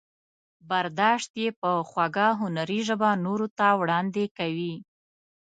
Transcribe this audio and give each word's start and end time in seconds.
برداشت 0.69 1.31
یې 1.41 1.49
په 1.61 1.71
خوږه 1.89 2.27
هنري 2.41 2.79
ژبه 2.87 3.09
نورو 3.25 3.47
ته 3.57 3.67
وړاندې 3.81 4.25
کوي. 4.37 4.75